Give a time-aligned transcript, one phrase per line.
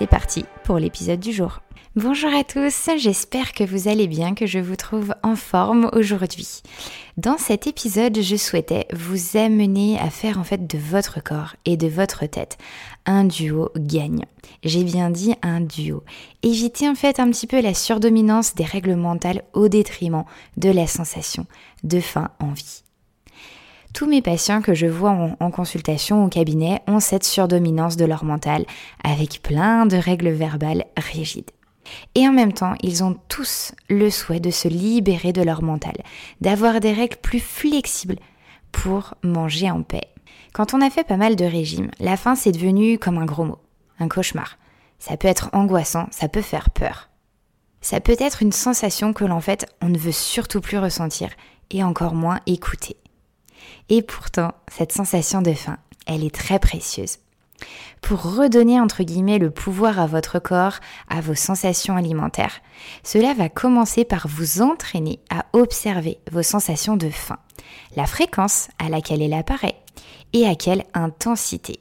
[0.00, 1.60] C'est parti pour l'épisode du jour.
[1.94, 6.62] Bonjour à tous, j'espère que vous allez bien, que je vous trouve en forme aujourd'hui.
[7.18, 11.76] Dans cet épisode, je souhaitais vous amener à faire en fait de votre corps et
[11.76, 12.56] de votre tête
[13.04, 14.24] un duo gagnant.
[14.64, 16.02] J'ai bien dit un duo.
[16.42, 20.24] Évitez en fait un petit peu la surdominance des règles mentales au détriment
[20.56, 21.44] de la sensation
[21.84, 22.84] de faim en vie.
[23.92, 28.24] Tous mes patients que je vois en, consultation au cabinet ont cette surdominance de leur
[28.24, 28.64] mental
[29.02, 31.50] avec plein de règles verbales rigides.
[32.14, 35.96] Et en même temps, ils ont tous le souhait de se libérer de leur mental,
[36.40, 38.18] d'avoir des règles plus flexibles
[38.70, 40.08] pour manger en paix.
[40.52, 43.44] Quand on a fait pas mal de régimes, la faim c'est devenu comme un gros
[43.44, 43.58] mot,
[43.98, 44.56] un cauchemar.
[44.98, 47.08] Ça peut être angoissant, ça peut faire peur.
[47.80, 51.30] Ça peut être une sensation que l'en fait on ne veut surtout plus ressentir
[51.70, 52.96] et encore moins écouter.
[53.90, 57.18] Et pourtant, cette sensation de faim, elle est très précieuse
[58.00, 62.60] pour redonner entre guillemets le pouvoir à votre corps, à vos sensations alimentaires.
[63.02, 67.38] Cela va commencer par vous entraîner à observer vos sensations de faim,
[67.96, 69.76] la fréquence à laquelle elle apparaît
[70.32, 71.80] et à quelle intensité.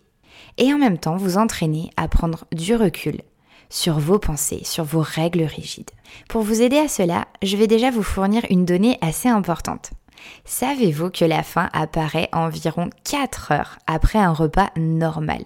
[0.57, 3.21] Et en même temps vous entraîner à prendre du recul
[3.69, 5.91] sur vos pensées, sur vos règles rigides.
[6.27, 9.91] Pour vous aider à cela, je vais déjà vous fournir une donnée assez importante.
[10.45, 15.43] Savez-vous que la faim apparaît environ 4 heures après un repas normal?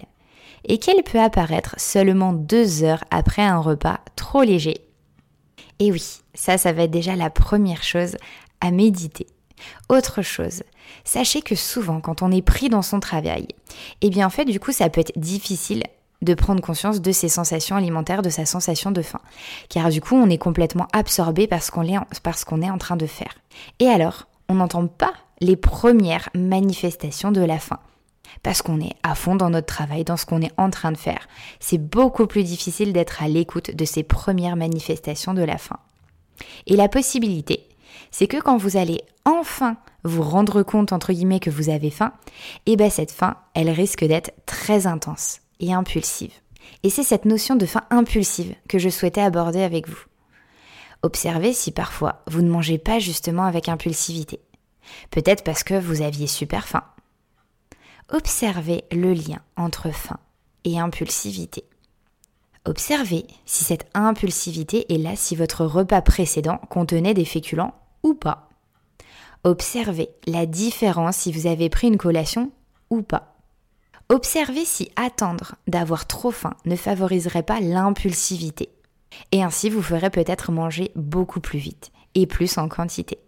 [0.66, 4.80] Et qu'elle peut apparaître seulement deux heures après un repas trop léger?
[5.78, 8.16] Et oui, ça, ça va être déjà la première chose
[8.60, 9.26] à méditer.
[9.88, 10.62] Autre chose,
[11.04, 13.48] sachez que souvent quand on est pris dans son travail,
[14.00, 15.82] eh bien en fait du coup ça peut être difficile
[16.22, 19.20] de prendre conscience de ses sensations alimentaires, de sa sensation de faim.
[19.68, 23.34] Car du coup on est complètement absorbé par ce qu'on est en train de faire.
[23.78, 27.80] Et alors, on n'entend pas les premières manifestations de la faim
[28.42, 30.98] parce qu'on est à fond dans notre travail, dans ce qu'on est en train de
[30.98, 31.28] faire.
[31.60, 35.78] C'est beaucoup plus difficile d'être à l'écoute de ces premières manifestations de la faim.
[36.66, 37.68] Et la possibilité,
[38.10, 42.12] c'est que quand vous allez enfin vous rendre compte, entre guillemets, que vous avez faim,
[42.66, 46.32] et eh bien cette faim, elle risque d'être très intense et impulsive.
[46.82, 50.04] Et c'est cette notion de faim impulsive que je souhaitais aborder avec vous.
[51.04, 54.40] Observez si parfois vous ne mangez pas justement avec impulsivité.
[55.10, 56.82] Peut-être parce que vous aviez super faim,
[58.12, 60.18] Observez le lien entre faim
[60.64, 61.64] et impulsivité.
[62.66, 68.48] Observez si cette impulsivité est là si votre repas précédent contenait des féculents ou pas.
[69.42, 72.50] Observez la différence si vous avez pris une collation
[72.90, 73.36] ou pas.
[74.10, 78.70] Observez si attendre d'avoir trop faim ne favoriserait pas l'impulsivité.
[79.32, 83.18] Et ainsi vous ferez peut-être manger beaucoup plus vite et plus en quantité.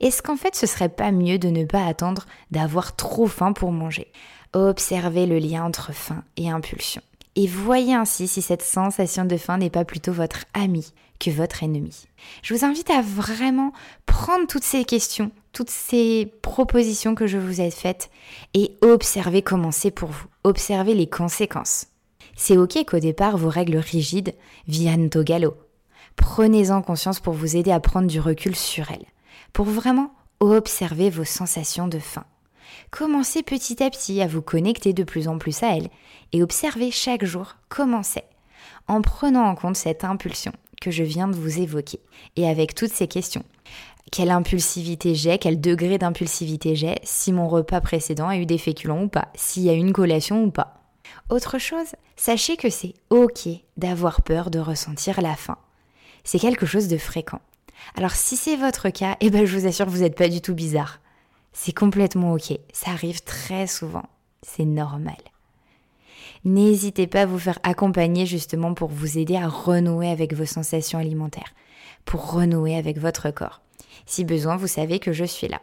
[0.00, 3.72] Est-ce qu'en fait ce serait pas mieux de ne pas attendre d'avoir trop faim pour
[3.72, 4.12] manger?
[4.52, 7.02] Observez le lien entre faim et impulsion.
[7.36, 11.62] Et voyez ainsi si cette sensation de faim n'est pas plutôt votre ami que votre
[11.62, 12.06] ennemi.
[12.42, 13.72] Je vous invite à vraiment
[14.06, 18.10] prendre toutes ces questions, toutes ces propositions que je vous ai faites
[18.54, 20.26] et observer comment c'est pour vous.
[20.44, 21.86] Observez les conséquences.
[22.40, 24.32] C'est ok qu'au départ vos règles rigides
[24.68, 25.56] viennent au galop.
[26.14, 29.06] Prenez-en conscience pour vous aider à prendre du recul sur elles
[29.52, 32.24] pour vraiment observer vos sensations de faim.
[32.92, 35.88] Commencez petit à petit à vous connecter de plus en plus à elles
[36.32, 38.28] et observez chaque jour comment c'est,
[38.86, 41.98] en prenant en compte cette impulsion que je viens de vous évoquer
[42.36, 43.44] et avec toutes ces questions.
[44.12, 49.02] Quelle impulsivité j'ai, quel degré d'impulsivité j'ai, si mon repas précédent a eu des féculents
[49.02, 50.78] ou pas, s'il y a une collation ou pas.
[51.30, 55.58] Autre chose, sachez que c'est ok d'avoir peur de ressentir la faim.
[56.24, 57.40] C'est quelque chose de fréquent.
[57.96, 60.54] Alors si c'est votre cas, eh ben, je vous assure vous n'êtes pas du tout
[60.54, 61.00] bizarre.
[61.52, 64.04] C'est complètement ok, ça arrive très souvent,
[64.42, 65.16] c'est normal.
[66.44, 70.98] N'hésitez pas à vous faire accompagner justement pour vous aider à renouer avec vos sensations
[70.98, 71.54] alimentaires,
[72.04, 73.60] pour renouer avec votre corps.
[74.06, 75.60] Si besoin, vous savez que je suis là.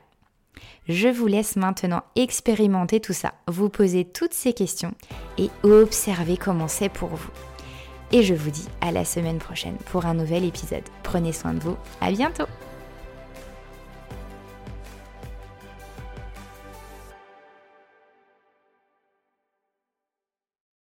[0.87, 4.93] Je vous laisse maintenant expérimenter tout ça, vous poser toutes ces questions
[5.37, 7.31] et observer comment c'est pour vous.
[8.11, 10.83] Et je vous dis à la semaine prochaine pour un nouvel épisode.
[11.03, 11.77] Prenez soin de vous.
[12.01, 12.45] À bientôt!